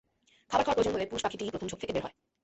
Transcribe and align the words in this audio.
খাবার 0.51 0.63
খাওয়ার 0.63 0.77
প্রয়োজন 0.77 0.93
হলে 0.95 1.09
পুরুষ 1.09 1.23
পাখিটিই 1.23 1.51
প্রথম 1.53 1.67
ঝোপ 1.67 1.79
থেকে 1.81 1.93
বের 1.93 2.03
হয়। 2.05 2.15